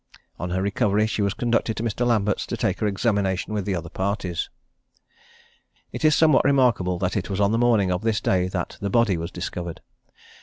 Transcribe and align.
On 0.39 0.49
her 0.49 0.63
recovery 0.63 1.05
she 1.05 1.21
was 1.21 1.35
conducted 1.35 1.77
to 1.77 1.83
Mr. 1.83 2.07
Lambert's, 2.07 2.47
to 2.47 2.57
take 2.57 2.79
her 2.79 2.87
examination 2.87 3.53
with 3.53 3.65
the 3.65 3.75
other 3.75 3.87
parties. 3.91 4.49
It 5.91 6.03
is 6.03 6.15
somewhat 6.15 6.43
remarkable 6.43 6.97
that 6.97 7.15
it 7.15 7.29
was 7.29 7.39
on 7.39 7.51
the 7.51 7.59
morning 7.59 7.91
of 7.91 8.01
this 8.01 8.19
day 8.19 8.47
that 8.47 8.79
the 8.81 8.89
body 8.89 9.15
was 9.15 9.29
discovered. 9.29 9.79